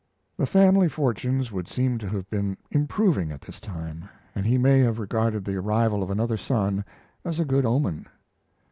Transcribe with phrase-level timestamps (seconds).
[0.35, 4.79] The family fortunes would seem to have been improving at this time, and he may
[4.79, 6.83] have regarded the arrival of another son
[7.23, 8.07] as a good omen.